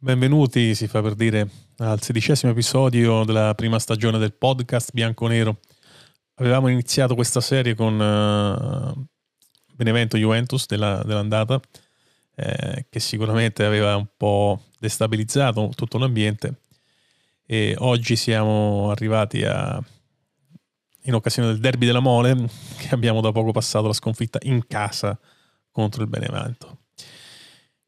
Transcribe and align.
Benvenuti, 0.00 0.76
si 0.76 0.86
fa 0.86 1.02
per 1.02 1.16
dire, 1.16 1.50
al 1.78 2.00
sedicesimo 2.00 2.52
episodio 2.52 3.24
della 3.24 3.52
prima 3.56 3.80
stagione 3.80 4.18
del 4.18 4.32
podcast 4.32 4.92
Bianconero. 4.92 5.58
Avevamo 6.34 6.68
iniziato 6.68 7.16
questa 7.16 7.40
serie 7.40 7.74
con 7.74 7.98
uh, 7.98 9.06
Benevento 9.74 10.16
Juventus 10.16 10.66
della, 10.66 11.02
dell'andata, 11.02 11.60
eh, 12.36 12.86
che 12.88 13.00
sicuramente 13.00 13.64
aveva 13.64 13.96
un 13.96 14.06
po' 14.16 14.66
destabilizzato 14.78 15.72
tutto 15.74 15.98
l'ambiente 15.98 16.60
e 17.44 17.74
oggi 17.78 18.14
siamo 18.14 18.92
arrivati 18.92 19.42
a, 19.42 19.82
in 21.02 21.14
occasione 21.14 21.48
del 21.48 21.58
derby 21.58 21.86
della 21.86 21.98
Mole, 21.98 22.48
che 22.78 22.94
abbiamo 22.94 23.20
da 23.20 23.32
poco 23.32 23.50
passato 23.50 23.88
la 23.88 23.92
sconfitta 23.92 24.38
in 24.42 24.64
casa 24.68 25.18
contro 25.72 26.02
il 26.02 26.08
Benevento. 26.08 26.82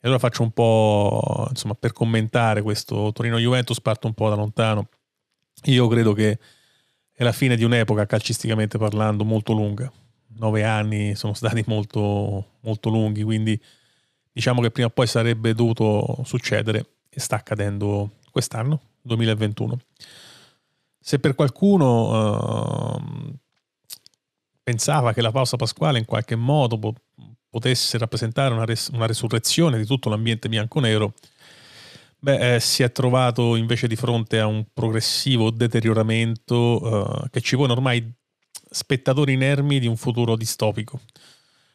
E 0.02 0.06
allora 0.08 0.18
faccio 0.18 0.42
un 0.42 0.50
po', 0.50 1.46
insomma, 1.50 1.74
per 1.74 1.92
commentare 1.92 2.62
questo 2.62 3.12
Torino-Juventus, 3.12 3.82
parto 3.82 4.06
un 4.06 4.14
po' 4.14 4.30
da 4.30 4.34
lontano. 4.34 4.88
Io 5.64 5.86
credo 5.88 6.14
che 6.14 6.38
è 7.12 7.22
la 7.22 7.32
fine 7.32 7.54
di 7.54 7.64
un'epoca, 7.64 8.06
calcisticamente 8.06 8.78
parlando, 8.78 9.26
molto 9.26 9.52
lunga. 9.52 9.92
Nove 10.38 10.64
anni 10.64 11.14
sono 11.16 11.34
stati 11.34 11.62
molto, 11.66 12.52
molto 12.60 12.88
lunghi, 12.88 13.22
quindi 13.22 13.60
diciamo 14.32 14.62
che 14.62 14.70
prima 14.70 14.88
o 14.88 14.90
poi 14.90 15.06
sarebbe 15.06 15.52
dovuto 15.52 16.22
succedere 16.24 16.86
e 17.10 17.20
sta 17.20 17.36
accadendo 17.36 18.12
quest'anno, 18.30 18.80
2021. 19.02 19.78
Se 20.98 21.18
per 21.18 21.34
qualcuno 21.34 22.94
uh, 22.94 23.34
pensava 24.62 25.12
che 25.12 25.20
la 25.20 25.30
pausa 25.30 25.56
pasquale 25.56 25.98
in 25.98 26.06
qualche 26.06 26.36
modo 26.36 26.78
potesse 27.50 27.98
rappresentare 27.98 28.54
una, 28.54 28.64
res- 28.64 28.90
una 28.92 29.06
resurrezione 29.06 29.76
di 29.76 29.84
tutto 29.84 30.08
l'ambiente 30.08 30.48
bianco-nero, 30.48 31.14
beh, 32.20 32.54
eh, 32.54 32.60
si 32.60 32.82
è 32.82 32.92
trovato 32.92 33.56
invece 33.56 33.88
di 33.88 33.96
fronte 33.96 34.38
a 34.38 34.46
un 34.46 34.64
progressivo 34.72 35.50
deterioramento 35.50 37.24
eh, 37.24 37.30
che 37.30 37.40
ci 37.40 37.56
pone 37.56 37.72
ormai 37.72 38.10
spettatori 38.70 39.32
inermi 39.32 39.80
di 39.80 39.88
un 39.88 39.96
futuro 39.96 40.36
distopico. 40.36 41.00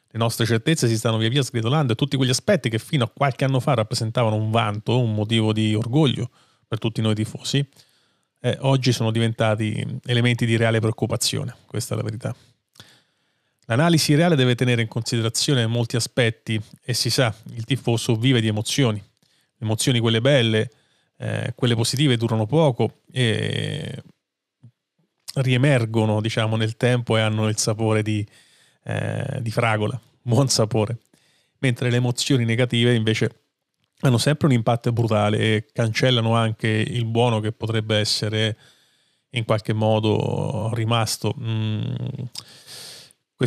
Le 0.07 0.19
nostre 0.19 0.45
certezze 0.45 0.87
si 0.87 0.95
stanno 0.95 1.17
via 1.17 1.27
via 1.27 1.43
sgretolando 1.43 1.91
e 1.91 1.95
tutti 1.97 2.15
quegli 2.15 2.29
aspetti 2.29 2.69
che 2.69 2.79
fino 2.79 3.03
a 3.03 3.11
qualche 3.13 3.43
anno 3.43 3.59
fa 3.59 3.73
rappresentavano 3.73 4.37
un 4.37 4.49
vanto, 4.49 4.97
un 4.97 5.13
motivo 5.13 5.51
di 5.51 5.75
orgoglio 5.75 6.29
per 6.65 6.79
tutti 6.79 7.01
noi 7.01 7.15
tifosi, 7.15 7.67
eh, 8.39 8.57
oggi 8.61 8.93
sono 8.93 9.11
diventati 9.11 9.85
elementi 10.05 10.45
di 10.45 10.55
reale 10.55 10.79
preoccupazione, 10.79 11.53
questa 11.65 11.95
è 11.95 11.97
la 11.97 12.03
verità. 12.03 12.35
L'analisi 13.67 14.13
reale 14.13 14.35
deve 14.35 14.53
tenere 14.53 14.83
in 14.83 14.87
considerazione 14.87 15.65
molti 15.65 15.95
aspetti 15.95 16.61
e 16.83 16.93
si 16.93 17.09
sa, 17.09 17.33
il 17.53 17.65
tifoso 17.65 18.15
vive 18.15 18.39
di 18.39 18.47
emozioni. 18.47 19.03
Emozioni 19.57 19.99
quelle 19.99 20.21
belle, 20.21 20.69
eh, 21.17 21.53
quelle 21.55 21.75
positive 21.75 22.15
durano 22.15 22.45
poco 22.45 23.01
e 23.11 24.03
riemergono 25.35 26.21
diciamo, 26.21 26.55
nel 26.55 26.77
tempo 26.77 27.17
e 27.17 27.21
hanno 27.21 27.47
il 27.47 27.57
sapore 27.57 28.03
di, 28.03 28.25
eh, 28.83 29.39
di 29.41 29.49
fragola, 29.49 29.99
buon 30.21 30.47
sapore. 30.47 30.99
Mentre 31.59 31.89
le 31.89 31.97
emozioni 31.97 32.45
negative 32.45 32.93
invece 32.93 33.41
hanno 34.01 34.19
sempre 34.19 34.45
un 34.45 34.53
impatto 34.53 34.91
brutale 34.91 35.39
e 35.39 35.65
cancellano 35.73 36.35
anche 36.35 36.67
il 36.67 37.05
buono 37.05 37.39
che 37.39 37.51
potrebbe 37.51 37.97
essere 37.97 38.57
in 39.31 39.43
qualche 39.43 39.73
modo 39.73 40.69
rimasto. 40.75 41.33
Mm 41.39 41.95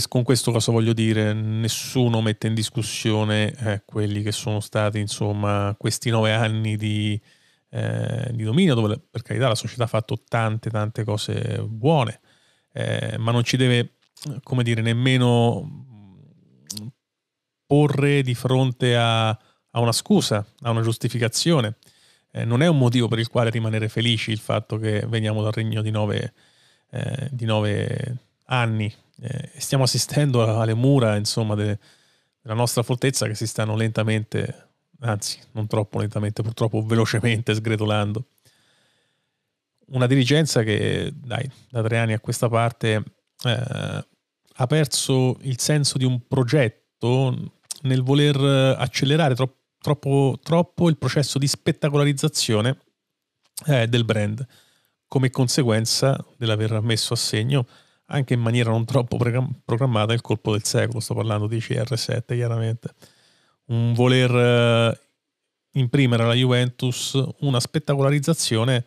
con 0.08 0.22
questo 0.22 0.52
cosa 0.52 0.70
voglio 0.70 0.92
dire? 0.92 1.32
Nessuno 1.32 2.20
mette 2.20 2.46
in 2.46 2.54
discussione 2.54 3.54
eh, 3.58 3.82
quelli 3.84 4.22
che 4.22 4.32
sono 4.32 4.60
stati, 4.60 4.98
insomma, 4.98 5.74
questi 5.78 6.10
nove 6.10 6.32
anni 6.32 6.76
di, 6.76 7.20
eh, 7.70 8.30
di, 8.32 8.42
dominio, 8.42 8.74
dove 8.74 8.98
per 8.98 9.22
carità 9.22 9.48
la 9.48 9.54
società 9.54 9.84
ha 9.84 9.88
fatto 9.88 10.22
tante, 10.28 10.68
tante 10.70 11.04
cose 11.04 11.62
buone, 11.66 12.20
eh, 12.72 13.16
ma 13.18 13.32
non 13.32 13.44
ci 13.44 13.56
deve, 13.56 13.94
come 14.42 14.62
dire, 14.62 14.82
nemmeno 14.82 15.86
porre 17.66 18.22
di 18.22 18.34
fronte 18.34 18.96
a, 18.96 19.28
a 19.28 19.80
una 19.80 19.92
scusa, 19.92 20.46
a 20.62 20.70
una 20.70 20.82
giustificazione. 20.82 21.76
Eh, 22.30 22.44
non 22.44 22.62
è 22.62 22.66
un 22.66 22.76
motivo 22.76 23.08
per 23.08 23.18
il 23.18 23.28
quale 23.28 23.50
rimanere 23.50 23.88
felici 23.88 24.30
il 24.32 24.38
fatto 24.38 24.76
che 24.76 25.04
veniamo 25.06 25.42
dal 25.42 25.52
regno 25.52 25.80
di 25.80 25.90
nove, 25.90 26.34
eh, 26.90 27.28
di 27.30 27.46
nove 27.46 28.27
anni 28.48 28.92
eh, 29.20 29.50
stiamo 29.56 29.84
assistendo 29.84 30.60
alle 30.60 30.74
mura 30.74 31.16
insomma, 31.16 31.54
de, 31.54 31.78
della 32.40 32.54
nostra 32.54 32.82
fortezza 32.82 33.26
che 33.26 33.34
si 33.34 33.46
stanno 33.46 33.74
lentamente, 33.74 34.68
anzi 35.00 35.38
non 35.52 35.66
troppo 35.66 35.98
lentamente, 35.98 36.42
purtroppo 36.42 36.82
velocemente 36.84 37.54
sgretolando. 37.54 38.24
Una 39.88 40.06
dirigenza 40.06 40.62
che, 40.62 41.12
dai, 41.14 41.50
da 41.70 41.82
tre 41.82 41.98
anni 41.98 42.12
a 42.12 42.20
questa 42.20 42.48
parte 42.48 43.02
eh, 43.44 44.04
ha 44.60 44.66
perso 44.66 45.36
il 45.42 45.58
senso 45.58 45.98
di 45.98 46.04
un 46.04 46.26
progetto 46.26 47.52
nel 47.82 48.02
voler 48.02 48.76
accelerare 48.78 49.34
troppo, 49.34 49.56
troppo, 49.80 50.38
troppo 50.42 50.88
il 50.88 50.98
processo 50.98 51.38
di 51.38 51.46
spettacolarizzazione 51.46 52.78
eh, 53.66 53.86
del 53.88 54.04
brand 54.04 54.46
come 55.06 55.30
conseguenza 55.30 56.22
dell'aver 56.36 56.80
messo 56.82 57.14
a 57.14 57.16
segno 57.16 57.66
anche 58.10 58.34
in 58.34 58.40
maniera 58.40 58.70
non 58.70 58.84
troppo 58.84 59.16
programmata 59.16 60.12
il 60.12 60.20
colpo 60.20 60.52
del 60.52 60.64
secolo, 60.64 61.00
sto 61.00 61.14
parlando 61.14 61.46
di 61.46 61.58
CR7 61.58 62.34
chiaramente, 62.34 62.94
un 63.66 63.92
voler 63.92 64.34
eh, 64.34 65.00
imprimere 65.72 66.22
alla 66.22 66.34
Juventus 66.34 67.20
una 67.40 67.60
spettacolarizzazione 67.60 68.84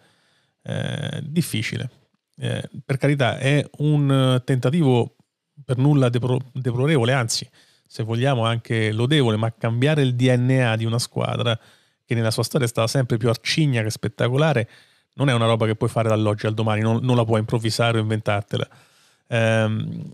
eh, 0.64 1.20
difficile. 1.24 1.90
Eh, 2.38 2.68
per 2.84 2.98
carità 2.98 3.38
è 3.38 3.64
un 3.80 4.42
tentativo 4.44 5.16
per 5.64 5.78
nulla 5.78 6.10
depro- 6.10 6.50
deplorevole, 6.54 7.14
anzi 7.14 7.48
se 7.86 8.04
vogliamo 8.04 8.46
anche 8.46 8.92
lodevole, 8.92 9.38
ma 9.38 9.54
cambiare 9.54 10.02
il 10.02 10.16
DNA 10.16 10.78
di 10.78 10.86
una 10.86 10.98
squadra 10.98 11.60
che 12.04 12.16
nella 12.16 12.32
sua 12.32 12.44
storia 12.44 12.66
è 12.66 12.70
stata 12.70 12.88
sempre 12.88 13.18
più 13.18 13.30
arcigna 13.30 13.84
che 13.84 13.92
spettacolare, 13.92 14.68
non 15.16 15.30
è 15.30 15.34
una 15.34 15.46
roba 15.46 15.66
che 15.68 15.76
puoi 15.76 15.90
fare 15.90 16.10
dall'oggi 16.10 16.48
al 16.48 16.54
domani, 16.54 16.82
non, 16.82 17.04
non 17.04 17.16
la 17.16 17.26
puoi 17.26 17.40
improvvisare 17.40 18.00
o 18.00 18.02
inventartela 18.02 18.68
Ehm, 19.32 20.12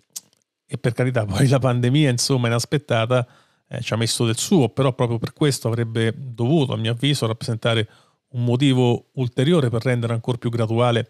e 0.65 0.77
per 0.77 0.93
carità, 0.93 1.25
poi 1.25 1.47
la 1.47 1.59
pandemia, 1.59 2.09
insomma, 2.09 2.47
inaspettata, 2.47 3.25
eh, 3.69 3.81
ci 3.81 3.93
ha 3.93 3.97
messo 3.97 4.25
del 4.25 4.37
suo, 4.37 4.69
però 4.69 4.93
proprio 4.93 5.17
per 5.17 5.33
questo 5.33 5.67
avrebbe 5.67 6.13
dovuto, 6.15 6.73
a 6.73 6.77
mio 6.77 6.91
avviso, 6.91 7.25
rappresentare 7.25 7.87
un 8.29 8.43
motivo 8.43 9.09
ulteriore 9.13 9.69
per 9.69 9.83
rendere 9.83 10.13
ancora 10.13 10.37
più 10.37 10.49
graduale 10.49 11.09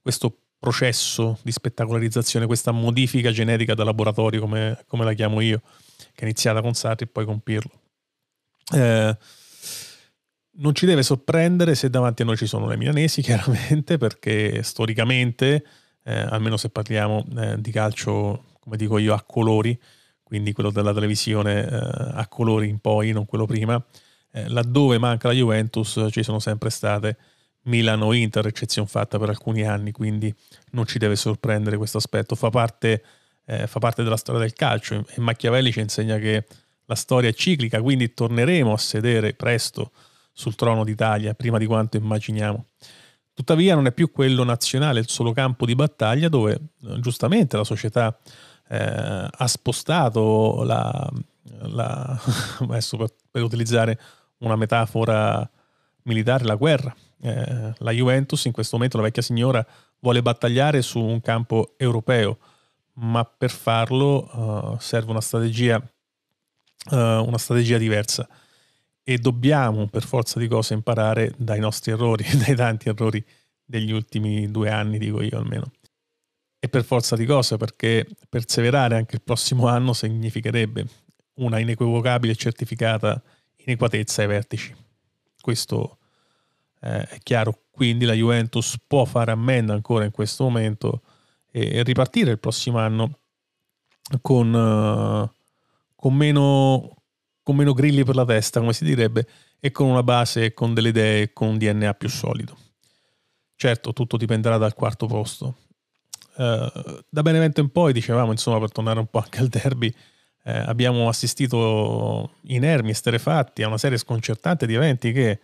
questo 0.00 0.36
processo 0.58 1.38
di 1.42 1.50
spettacolarizzazione, 1.50 2.46
questa 2.46 2.70
modifica 2.70 3.30
genetica 3.32 3.74
da 3.74 3.84
laboratorio, 3.84 4.40
come, 4.40 4.84
come 4.86 5.04
la 5.04 5.14
chiamo 5.14 5.40
io, 5.40 5.62
che 5.96 6.20
è 6.20 6.24
iniziata 6.24 6.60
con 6.60 6.74
Sarri 6.74 7.04
e 7.04 7.06
poi 7.06 7.24
con 7.24 7.40
Pirlo. 7.40 7.72
Eh, 8.74 9.16
non 10.52 10.74
ci 10.74 10.84
deve 10.84 11.02
sorprendere 11.02 11.74
se 11.74 11.88
davanti 11.88 12.20
a 12.22 12.26
noi 12.26 12.36
ci 12.36 12.46
sono 12.46 12.68
le 12.68 12.76
milanesi, 12.76 13.22
chiaramente, 13.22 13.96
perché 13.96 14.62
storicamente 14.62 15.64
eh, 16.02 16.14
almeno 16.14 16.56
se 16.56 16.70
parliamo 16.70 17.24
eh, 17.38 17.60
di 17.60 17.70
calcio, 17.70 18.44
come 18.60 18.76
dico 18.76 18.98
io, 18.98 19.14
a 19.14 19.22
colori, 19.22 19.78
quindi 20.22 20.52
quello 20.52 20.70
della 20.70 20.94
televisione 20.94 21.68
eh, 21.68 21.76
a 22.14 22.26
colori 22.28 22.68
in 22.68 22.78
poi, 22.78 23.12
non 23.12 23.26
quello 23.26 23.46
prima, 23.46 23.82
eh, 24.32 24.48
laddove 24.48 24.98
manca 24.98 25.28
la 25.28 25.34
Juventus 25.34 26.06
ci 26.10 26.22
sono 26.22 26.38
sempre 26.38 26.70
state 26.70 27.16
Milano-Inter, 27.62 28.46
eccezione 28.46 28.88
fatta 28.88 29.18
per 29.18 29.28
alcuni 29.28 29.62
anni, 29.66 29.92
quindi 29.92 30.34
non 30.70 30.86
ci 30.86 30.98
deve 30.98 31.16
sorprendere 31.16 31.76
questo 31.76 31.98
aspetto, 31.98 32.34
fa 32.34 32.48
parte, 32.48 33.02
eh, 33.44 33.66
fa 33.66 33.78
parte 33.80 34.02
della 34.02 34.16
storia 34.16 34.40
del 34.40 34.52
calcio 34.52 35.04
e 35.08 35.20
Machiavelli 35.20 35.72
ci 35.72 35.80
insegna 35.80 36.16
che 36.18 36.46
la 36.86 36.94
storia 36.94 37.28
è 37.28 37.34
ciclica, 37.34 37.80
quindi 37.82 38.14
torneremo 38.14 38.72
a 38.72 38.78
sedere 38.78 39.34
presto 39.34 39.92
sul 40.32 40.54
trono 40.54 40.84
d'Italia, 40.84 41.34
prima 41.34 41.58
di 41.58 41.66
quanto 41.66 41.96
immaginiamo. 41.96 42.64
Tuttavia 43.40 43.74
non 43.74 43.86
è 43.86 43.92
più 43.92 44.10
quello 44.10 44.44
nazionale 44.44 45.00
il 45.00 45.08
solo 45.08 45.32
campo 45.32 45.64
di 45.64 45.74
battaglia 45.74 46.28
dove 46.28 46.52
eh, 46.52 47.00
giustamente 47.00 47.56
la 47.56 47.64
società 47.64 48.14
eh, 48.68 49.28
ha 49.30 49.46
spostato 49.46 50.62
la, 50.62 51.10
la 51.60 52.20
adesso 52.60 52.98
per, 52.98 53.14
per, 53.30 53.42
utilizzare 53.42 53.98
una 54.40 54.56
metafora 54.56 55.50
militare, 56.02 56.44
la 56.44 56.56
guerra. 56.56 56.94
Eh, 57.22 57.72
la 57.78 57.90
Juventus 57.92 58.44
in 58.44 58.52
questo 58.52 58.76
momento, 58.76 58.98
la 58.98 59.04
vecchia 59.04 59.22
signora, 59.22 59.66
vuole 60.00 60.20
battagliare 60.20 60.82
su 60.82 61.00
un 61.00 61.22
campo 61.22 61.72
europeo, 61.78 62.36
ma 62.96 63.24
per 63.24 63.50
farlo 63.50 64.74
uh, 64.74 64.76
serve 64.78 65.12
una 65.12 65.22
strategia, 65.22 65.78
uh, 66.90 66.94
una 66.94 67.38
strategia 67.38 67.78
diversa 67.78 68.28
e 69.10 69.18
dobbiamo 69.18 69.88
per 69.88 70.04
forza 70.04 70.38
di 70.38 70.46
cose 70.46 70.72
imparare 70.72 71.34
dai 71.36 71.58
nostri 71.58 71.90
errori, 71.90 72.24
dai 72.46 72.54
tanti 72.54 72.88
errori 72.88 73.24
degli 73.64 73.90
ultimi 73.90 74.48
due 74.52 74.70
anni, 74.70 74.98
dico 74.98 75.20
io 75.20 75.36
almeno. 75.36 75.72
E 76.60 76.68
per 76.68 76.84
forza 76.84 77.16
di 77.16 77.26
cose, 77.26 77.56
perché 77.56 78.06
perseverare 78.28 78.94
anche 78.94 79.16
il 79.16 79.22
prossimo 79.22 79.66
anno 79.66 79.94
significherebbe 79.94 80.86
una 81.38 81.58
inequivocabile 81.58 82.34
e 82.34 82.36
certificata 82.36 83.20
inequatezza 83.56 84.22
ai 84.22 84.28
vertici. 84.28 84.72
Questo 85.40 85.98
eh, 86.80 87.02
è 87.02 87.18
chiaro, 87.20 87.62
quindi 87.72 88.04
la 88.04 88.14
Juventus 88.14 88.78
può 88.86 89.04
fare 89.06 89.32
ammenda 89.32 89.72
ancora 89.72 90.04
in 90.04 90.12
questo 90.12 90.44
momento 90.44 91.02
e, 91.50 91.82
ripartire 91.82 92.30
il 92.30 92.38
prossimo 92.38 92.78
anno 92.78 93.18
con, 94.20 94.54
uh, 94.54 95.28
con, 95.96 96.14
meno, 96.14 96.99
con 97.42 97.56
meno 97.56 97.72
grilli 97.72 98.04
per 98.04 98.14
la 98.14 98.24
testa, 98.24 98.60
come 98.60 98.72
si 98.72 98.84
direbbe, 98.84 99.26
e 99.58 99.70
con 99.70 99.88
una 99.88 100.02
base, 100.02 100.52
con 100.54 100.74
delle 100.74 100.88
idee, 100.90 101.32
con 101.32 101.48
un 101.48 101.58
DNA 101.58 101.94
più 101.94 102.08
solido. 102.08 102.56
Certo, 103.56 103.92
tutto 103.92 104.16
dipenderà 104.16 104.56
dal 104.56 104.74
quarto 104.74 105.06
posto. 105.06 105.56
Uh, 106.36 107.00
da 107.08 107.22
Benevento 107.22 107.60
in 107.60 107.70
poi, 107.70 107.92
dicevamo, 107.92 108.30
insomma, 108.30 108.58
per 108.58 108.72
tornare 108.72 108.98
un 108.98 109.06
po' 109.06 109.18
anche 109.18 109.40
al 109.40 109.48
derby, 109.48 109.94
eh, 110.44 110.52
abbiamo 110.52 111.08
assistito 111.08 112.36
inermi, 112.42 112.90
esterefatti 112.90 113.62
a 113.62 113.66
una 113.66 113.78
serie 113.78 113.98
sconcertante 113.98 114.66
di 114.66 114.74
eventi 114.74 115.12
che 115.12 115.40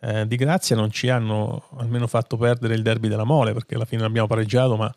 eh, 0.00 0.26
di 0.26 0.36
grazia 0.36 0.76
non 0.76 0.90
ci 0.90 1.08
hanno 1.08 1.68
almeno 1.78 2.06
fatto 2.06 2.36
perdere 2.36 2.74
il 2.74 2.82
derby 2.82 3.08
della 3.08 3.24
Mole, 3.24 3.52
perché 3.52 3.74
alla 3.74 3.84
fine 3.84 4.02
l'abbiamo 4.02 4.28
pareggiato, 4.28 4.76
ma 4.76 4.92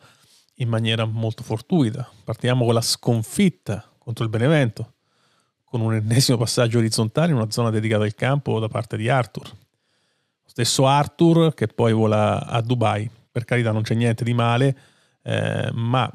in 0.56 0.70
maniera 0.70 1.06
molto 1.06 1.44
fortuita. 1.44 2.08
Partiamo 2.24 2.66
con 2.66 2.74
la 2.74 2.82
sconfitta 2.82 3.90
contro 3.98 4.24
il 4.24 4.30
Benevento, 4.30 4.94
con 5.70 5.82
un 5.82 5.94
ennesimo 5.94 6.38
passaggio 6.38 6.80
orizzontale 6.80 7.30
in 7.30 7.36
una 7.36 7.52
zona 7.52 7.70
dedicata 7.70 8.04
al 8.04 8.16
campo 8.16 8.60
da 8.60 8.68
parte 8.68 8.98
di 8.98 9.08
Arthur. 9.08 9.48
Lo 9.48 10.50
stesso 10.50 10.88
Arthur 10.88 11.54
che 11.54 11.68
poi 11.68 11.94
vola 11.94 12.46
a 12.46 12.60
Dubai. 12.62 13.10
Per 13.32 13.46
carità 13.46 13.72
non 13.72 13.84
c'è 13.84 13.94
niente 13.94 14.24
di 14.24 14.34
male, 14.34 14.78
eh, 15.22 15.70
ma 15.74 16.12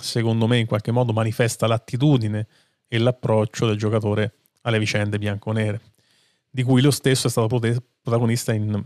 secondo 0.00 0.48
me 0.48 0.58
in 0.58 0.66
qualche 0.66 0.90
modo 0.90 1.12
manifesta 1.12 1.68
l'attitudine 1.68 2.46
e 2.88 2.98
l'approccio 2.98 3.66
del 3.66 3.76
giocatore 3.76 4.34
alle 4.62 4.80
vicende 4.80 5.18
bianconere, 5.18 5.80
di 6.50 6.64
cui 6.64 6.82
lo 6.82 6.90
stesso 6.90 7.28
è 7.28 7.30
stato 7.30 7.60
protagonista 8.02 8.52
in, 8.52 8.82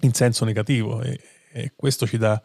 in 0.00 0.12
senso 0.12 0.44
negativo 0.44 1.00
e, 1.00 1.18
e, 1.52 1.72
questo 1.74 2.06
ci 2.06 2.18
dà 2.18 2.40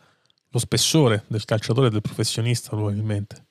lo 0.50 0.60
spessore 0.60 1.26
del 1.28 1.44
calciatore 1.44 1.88
e 1.88 1.90
del 1.90 2.02
professionista 2.02 2.70
probabilmente. 2.70 3.47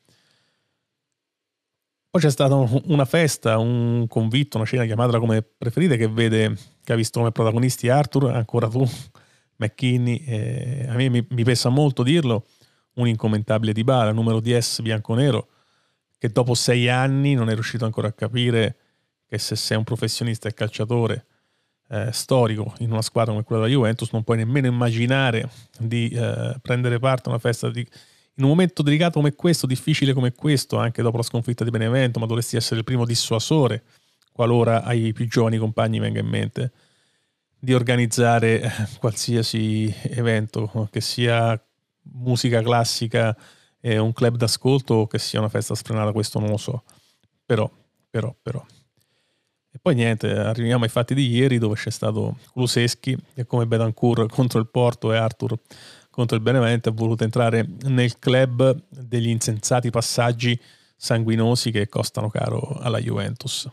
Poi 2.16 2.24
c'è 2.24 2.30
stata 2.30 2.54
una 2.86 3.04
festa, 3.04 3.58
un 3.58 4.06
convitto, 4.08 4.56
una 4.56 4.64
scena 4.64 4.86
chiamatela 4.86 5.18
come 5.18 5.42
preferite 5.42 5.98
che 5.98 6.08
vede, 6.08 6.56
che 6.82 6.94
ha 6.94 6.96
visto 6.96 7.18
come 7.18 7.30
protagonisti 7.30 7.90
Arthur, 7.90 8.30
ancora 8.30 8.68
tu, 8.68 8.88
McKinney, 9.56 10.24
eh, 10.26 10.86
a 10.88 10.94
me 10.94 11.10
mi, 11.10 11.26
mi 11.28 11.44
pesa 11.44 11.68
molto 11.68 12.02
dirlo, 12.02 12.46
un 12.94 13.06
incommentabile 13.06 13.74
di 13.74 13.84
Bala, 13.84 14.12
numero 14.12 14.40
10 14.40 14.80
bianco-nero, 14.80 15.48
che 16.16 16.30
dopo 16.30 16.54
sei 16.54 16.88
anni 16.88 17.34
non 17.34 17.50
è 17.50 17.52
riuscito 17.52 17.84
ancora 17.84 18.08
a 18.08 18.12
capire 18.12 18.76
che 19.26 19.36
se 19.36 19.54
sei 19.54 19.76
un 19.76 19.84
professionista 19.84 20.48
e 20.48 20.54
calciatore 20.54 21.26
eh, 21.90 22.12
storico 22.12 22.72
in 22.78 22.92
una 22.92 23.02
squadra 23.02 23.32
come 23.32 23.44
quella 23.44 23.64
della 23.64 23.74
Juventus 23.74 24.10
non 24.12 24.24
puoi 24.24 24.38
nemmeno 24.38 24.68
immaginare 24.68 25.50
di 25.78 26.08
eh, 26.08 26.56
prendere 26.62 26.98
parte 26.98 27.28
a 27.28 27.32
una 27.32 27.40
festa 27.40 27.68
di, 27.68 27.86
in 28.36 28.44
un 28.44 28.50
momento 28.50 28.82
delicato 28.82 29.18
come 29.18 29.34
questo, 29.34 29.66
difficile 29.66 30.12
come 30.12 30.32
questo, 30.32 30.76
anche 30.76 31.02
dopo 31.02 31.16
la 31.16 31.22
sconfitta 31.22 31.64
di 31.64 31.70
Benevento, 31.70 32.18
ma 32.18 32.26
dovresti 32.26 32.56
essere 32.56 32.78
il 32.78 32.84
primo 32.84 33.04
dissuasore 33.04 33.82
qualora 34.32 34.82
ai 34.82 35.14
più 35.14 35.26
giovani 35.26 35.56
compagni 35.56 35.98
venga 35.98 36.20
in 36.20 36.26
mente 36.26 36.72
di 37.58 37.72
organizzare 37.72 38.60
eh, 38.60 38.70
qualsiasi 38.98 39.92
evento, 40.02 40.88
che 40.90 41.00
sia 41.00 41.60
musica 42.12 42.62
classica 42.62 43.36
e 43.80 43.98
un 43.98 44.12
club 44.12 44.36
d'ascolto 44.36 44.94
o 44.94 45.06
che 45.06 45.18
sia 45.18 45.38
una 45.38 45.48
festa 45.48 45.74
sfrenata, 45.74 46.12
questo 46.12 46.38
non 46.38 46.50
lo 46.50 46.58
so. 46.58 46.84
Però, 47.44 47.68
però, 48.10 48.34
però. 48.40 48.64
E 49.72 49.78
poi 49.80 49.94
niente, 49.94 50.30
arriviamo 50.30 50.84
ai 50.84 50.90
fatti 50.90 51.14
di 51.14 51.28
ieri 51.28 51.58
dove 51.58 51.74
c'è 51.74 51.90
stato 51.90 52.36
Kuluseschi 52.52 53.16
che 53.34 53.46
come 53.46 53.66
Betancourt 53.66 54.28
contro 54.30 54.58
il 54.58 54.68
Porto 54.68 55.12
e 55.12 55.16
Arthur 55.16 55.58
contro 56.16 56.34
il 56.34 56.42
Benevento 56.42 56.88
ha 56.88 56.92
voluto 56.92 57.24
entrare 57.24 57.68
nel 57.82 58.18
club 58.18 58.84
degli 58.88 59.28
insensati 59.28 59.90
passaggi 59.90 60.58
sanguinosi 60.96 61.70
che 61.70 61.90
costano 61.90 62.30
caro 62.30 62.78
alla 62.80 62.98
Juventus. 62.98 63.68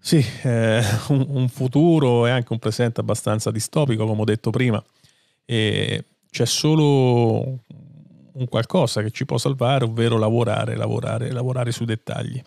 Sì, 0.00 0.26
eh, 0.42 0.82
un, 1.10 1.26
un, 1.28 1.48
futuro 1.48 2.26
e 2.26 2.30
anche 2.30 2.52
un 2.52 2.58
presente 2.58 2.98
abbastanza 2.98 3.52
distopico, 3.52 4.04
come 4.04 4.22
ho 4.22 4.24
detto 4.24 4.50
prima, 4.50 4.82
e 5.44 6.04
c'è 6.28 6.44
solo 6.44 7.60
un 8.32 8.48
qualcosa 8.48 9.00
che 9.00 9.12
ci 9.12 9.24
può 9.24 9.38
salvare, 9.38 9.84
ovvero 9.84 10.18
lavorare, 10.18 10.74
lavorare, 10.74 11.30
lavorare 11.30 11.70
sui 11.70 11.86
dettagli, 11.86 12.42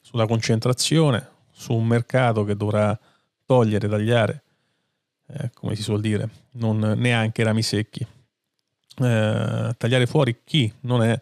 sulla 0.00 0.26
concentrazione, 0.26 1.30
su 1.50 1.74
un 1.74 1.84
mercato 1.84 2.44
che 2.44 2.54
dovrà 2.54 2.96
togliere, 3.44 3.88
tagliare, 3.88 4.42
eh, 5.32 5.50
come 5.54 5.74
si 5.74 5.82
suol 5.82 6.00
dire, 6.00 6.28
non 6.52 6.78
neanche 6.78 7.42
rami 7.42 7.62
secchi, 7.62 8.06
eh, 8.98 9.74
tagliare 9.76 10.06
fuori 10.06 10.40
chi 10.44 10.72
non 10.80 11.02
è 11.02 11.20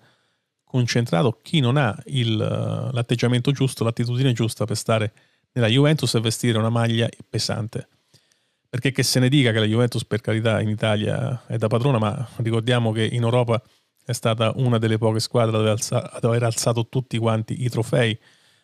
concentrato, 0.64 1.38
chi 1.42 1.60
non 1.60 1.76
ha 1.76 1.96
il, 2.06 2.36
l'atteggiamento 2.36 3.50
giusto, 3.50 3.84
l'attitudine 3.84 4.32
giusta 4.32 4.64
per 4.64 4.76
stare 4.76 5.12
nella 5.52 5.66
Juventus 5.66 6.14
e 6.14 6.20
vestire 6.20 6.58
una 6.58 6.70
maglia 6.70 7.08
pesante. 7.28 7.88
Perché 8.68 8.92
che 8.92 9.02
se 9.02 9.18
ne 9.18 9.28
dica 9.28 9.50
che 9.50 9.58
la 9.58 9.64
Juventus 9.64 10.04
per 10.04 10.20
carità 10.20 10.60
in 10.60 10.68
Italia 10.68 11.44
è 11.46 11.56
da 11.56 11.66
padrona, 11.66 11.98
ma 11.98 12.28
ricordiamo 12.36 12.92
che 12.92 13.04
in 13.04 13.22
Europa 13.22 13.60
è 14.04 14.12
stata 14.12 14.52
una 14.56 14.78
delle 14.78 14.96
poche 14.96 15.18
squadre 15.18 15.70
ad 15.70 16.24
aver 16.24 16.42
alzato 16.44 16.86
tutti 16.88 17.18
quanti 17.18 17.64
i 17.64 17.68
trofei, 17.68 18.16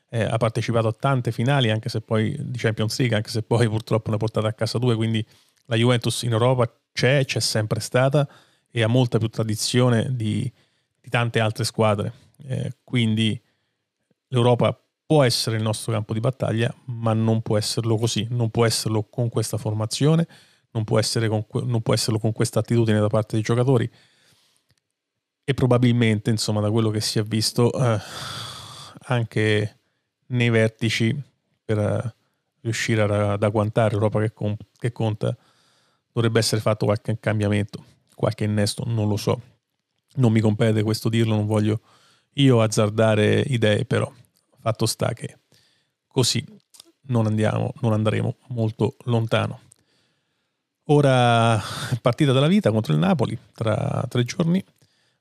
eh, 0.08 0.22
ha 0.22 0.36
partecipato 0.36 0.88
a 0.88 0.92
tante 0.92 1.32
finali 1.32 1.70
anche 1.70 1.88
se 1.88 2.00
poi 2.00 2.36
di 2.38 2.58
Champions 2.58 2.98
League, 2.98 3.16
anche 3.16 3.30
se 3.30 3.42
poi 3.42 3.68
purtroppo 3.70 4.10
ne 4.10 4.16
ha 4.16 4.18
portate 4.18 4.46
a 4.46 4.52
casa 4.52 4.78
due, 4.78 4.94
quindi 4.94 5.24
la 5.66 5.76
Juventus 5.76 6.22
in 6.22 6.32
Europa 6.32 6.70
c'è, 6.92 7.24
c'è 7.24 7.40
sempre 7.40 7.80
stata 7.80 8.28
e 8.70 8.82
ha 8.82 8.86
molta 8.88 9.18
più 9.18 9.28
tradizione 9.28 10.14
di, 10.14 10.50
di 11.00 11.08
tante 11.08 11.40
altre 11.40 11.64
squadre, 11.64 12.12
eh, 12.46 12.76
quindi 12.84 13.40
l'Europa 14.28 14.78
può 15.06 15.22
essere 15.22 15.56
il 15.56 15.62
nostro 15.62 15.92
campo 15.92 16.12
di 16.12 16.20
battaglia, 16.20 16.74
ma 16.86 17.12
non 17.12 17.40
può 17.40 17.56
esserlo 17.56 17.96
così, 17.96 18.26
non 18.30 18.50
può 18.50 18.66
esserlo 18.66 19.04
con 19.04 19.28
questa 19.28 19.56
formazione, 19.56 20.26
non 20.72 20.84
può, 20.84 21.00
con, 21.48 21.66
non 21.68 21.80
può 21.80 21.94
esserlo 21.94 22.18
con 22.18 22.32
questa 22.32 22.58
attitudine 22.58 22.98
da 22.98 23.06
parte 23.06 23.36
dei 23.36 23.42
giocatori. 23.44 23.88
E 25.48 25.54
probabilmente, 25.54 26.30
insomma, 26.30 26.60
da 26.60 26.72
quello 26.72 26.90
che 26.90 27.00
si 27.00 27.20
è 27.20 27.22
visto, 27.22 27.72
eh, 27.72 28.00
anche 29.06 29.78
nei 30.28 30.50
vertici 30.50 31.14
per 31.64 31.78
eh, 31.78 32.14
riuscire 32.60 33.02
ad 33.02 33.42
agguantare 33.42 33.90
l'Europa 33.90 34.20
che, 34.20 34.32
con, 34.32 34.56
che 34.78 34.92
conta, 34.92 35.36
dovrebbe 36.12 36.38
essere 36.38 36.60
fatto 36.60 36.86
qualche 36.86 37.18
cambiamento, 37.18 37.84
qualche 38.14 38.44
innesto, 38.44 38.84
non 38.86 39.08
lo 39.08 39.16
so. 39.16 39.40
Non 40.16 40.32
mi 40.32 40.40
compete 40.40 40.82
questo 40.82 41.08
dirlo, 41.08 41.34
non 41.34 41.46
voglio 41.46 41.80
io 42.34 42.60
azzardare 42.60 43.40
idee, 43.40 43.84
però 43.84 44.10
Fatto 44.66 44.86
sta 44.86 45.12
che 45.12 45.38
così 46.08 46.44
non 47.02 47.26
andiamo, 47.26 47.72
non 47.82 47.92
andremo 47.92 48.34
molto 48.48 48.96
lontano. 49.04 49.60
Ora 50.86 51.62
partita 52.02 52.32
della 52.32 52.48
vita 52.48 52.72
contro 52.72 52.92
il 52.92 52.98
Napoli 52.98 53.38
tra 53.54 54.04
tre 54.08 54.24
giorni, 54.24 54.60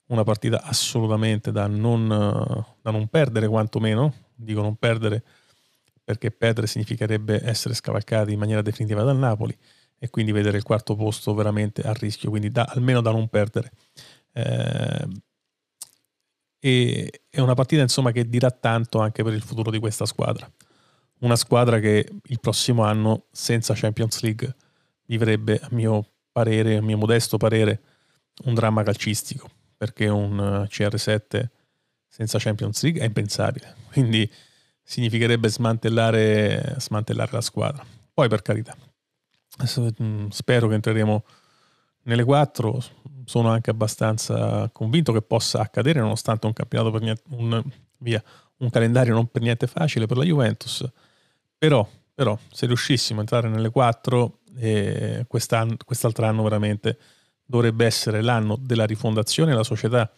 una 0.08 0.24
partita 0.24 0.64
assolutamente 0.64 1.52
da 1.52 1.68
non, 1.68 2.08
da 2.82 2.90
non 2.90 3.06
perdere 3.06 3.48
quantomeno, 3.48 4.14
dico 4.36 4.62
non 4.62 4.76
perdere 4.76 5.24
perché 6.06 6.30
perdere 6.30 6.68
significherebbe 6.68 7.42
essere 7.44 7.74
scavalcati 7.74 8.32
in 8.32 8.38
maniera 8.38 8.62
definitiva 8.62 9.02
dal 9.02 9.18
Napoli 9.18 9.58
e 9.98 10.10
quindi 10.12 10.32
vedere 10.32 10.58
il 10.58 10.64
quarto 10.64 10.96
posto 10.96 11.34
veramente 11.34 11.82
a 11.82 11.94
rischio, 11.94 12.30
quindi 12.30 12.52
da, 12.52 12.64
almeno 12.66 13.02
da 13.02 13.12
non 13.12 13.28
perdere. 13.28 13.72
Eh, 14.32 15.08
e 16.60 17.22
è 17.30 17.40
una 17.40 17.56
partita 17.56 17.82
insomma 17.82 18.12
che 18.12 18.30
dirà 18.30 18.52
tanto 18.52 19.00
anche 19.00 19.24
per 19.24 19.34
il 19.34 19.42
futuro 19.42 19.72
di 19.72 19.80
questa 19.80 20.06
squadra. 20.06 20.50
Una 21.20 21.36
squadra 21.36 21.80
che 21.80 22.08
il 22.24 22.40
prossimo 22.40 22.84
anno 22.84 23.26
senza 23.32 23.74
Champions 23.76 24.22
League 24.22 24.56
vivrebbe, 25.06 25.60
a 25.60 25.70
mio 25.72 26.08
parere, 26.32 26.78
a 26.78 26.82
mio 26.82 26.98
modesto 26.98 27.38
parere, 27.38 27.82
un 28.44 28.54
dramma 28.54 28.84
calcistico, 28.84 29.50
perché 29.76 30.08
un 30.08 30.38
eh, 30.40 30.68
CR7 30.68 31.48
senza 32.16 32.40
Champions 32.40 32.82
League 32.82 33.02
è 33.02 33.04
impensabile. 33.04 33.76
Quindi 33.92 34.30
significherebbe 34.82 35.50
smantellare, 35.50 36.76
smantellare 36.78 37.32
la 37.34 37.42
squadra. 37.42 37.86
Poi 38.14 38.30
per 38.30 38.42
carità, 38.42 38.74
mm, 40.02 40.28
spero 40.30 40.70
che 40.70 40.76
entreremo 40.76 41.26
nelle 42.04 42.24
quattro 42.24 42.82
sono 43.26 43.50
anche 43.50 43.70
abbastanza 43.70 44.70
convinto 44.72 45.12
che 45.12 45.22
possa 45.22 45.60
accadere 45.60 46.00
nonostante 46.00 46.46
un 46.46 46.54
campionato 46.54 46.90
per 46.90 47.02
niente, 47.02 47.24
un, 47.32 47.62
via, 47.98 48.24
un 48.60 48.70
calendario 48.70 49.14
non 49.14 49.28
per 49.28 49.42
niente 49.42 49.68
facile 49.68 50.06
per 50.06 50.16
la 50.16 50.24
Juventus. 50.24 50.90
Però, 51.58 51.86
però 52.14 52.40
se 52.50 52.66
riuscissimo 52.66 53.20
a 53.20 53.22
entrare 53.24 53.50
nelle 53.50 53.72
quattro, 53.72 54.40
eh, 54.56 55.26
quest'altro 55.28 56.26
anno 56.26 56.44
veramente 56.44 56.98
dovrebbe 57.44 57.86
essere 57.86 58.22
l'anno 58.22 58.58
della 58.58 58.86
rifondazione. 58.86 59.54
La 59.54 59.64
società 59.64 60.10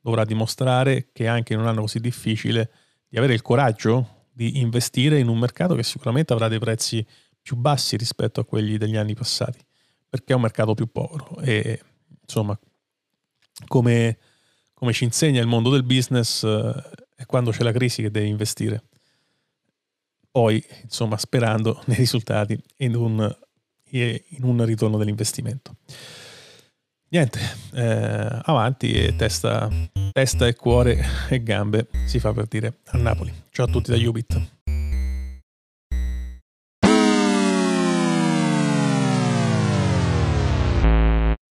dovrà 0.00 0.24
dimostrare 0.24 1.10
che 1.12 1.26
anche 1.26 1.52
in 1.52 1.60
un 1.60 1.66
anno 1.66 1.82
così 1.82 2.00
difficile 2.00 2.70
di 3.08 3.18
avere 3.18 3.34
il 3.34 3.42
coraggio 3.42 4.26
di 4.32 4.60
investire 4.60 5.18
in 5.18 5.28
un 5.28 5.38
mercato 5.38 5.74
che 5.74 5.82
sicuramente 5.82 6.32
avrà 6.32 6.48
dei 6.48 6.58
prezzi 6.58 7.04
più 7.40 7.56
bassi 7.56 7.96
rispetto 7.96 8.40
a 8.40 8.44
quelli 8.44 8.76
degli 8.76 8.96
anni 8.96 9.14
passati, 9.14 9.58
perché 10.08 10.32
è 10.32 10.36
un 10.36 10.42
mercato 10.42 10.74
più 10.74 10.90
povero 10.90 11.38
e 11.40 11.80
insomma 12.20 12.58
come, 13.66 14.18
come 14.74 14.92
ci 14.92 15.04
insegna 15.04 15.40
il 15.40 15.46
mondo 15.46 15.70
del 15.70 15.82
business 15.82 16.44
eh, 16.44 16.74
è 17.16 17.26
quando 17.26 17.50
c'è 17.50 17.62
la 17.62 17.72
crisi 17.72 18.02
che 18.02 18.10
devi 18.10 18.28
investire. 18.28 18.84
Poi, 20.30 20.64
insomma, 20.82 21.16
sperando 21.16 21.82
nei 21.86 21.96
risultati 21.96 22.56
in 22.76 22.94
un, 22.94 23.36
in 23.90 24.42
un 24.42 24.64
ritorno 24.64 24.98
dell'investimento. 24.98 25.76
Niente, 27.10 27.40
eh, 27.72 28.40
avanti 28.42 28.92
e 28.92 29.16
testa, 29.16 29.66
testa 30.12 30.46
e 30.46 30.54
cuore 30.54 31.02
e 31.30 31.42
gambe 31.42 31.86
si 32.04 32.18
fa 32.18 32.34
per 32.34 32.44
dire 32.46 32.80
a 32.88 32.98
Napoli. 32.98 33.32
Ciao 33.50 33.64
a 33.64 33.68
tutti 33.68 33.90
da 33.90 34.08
Ubit. 34.08 34.57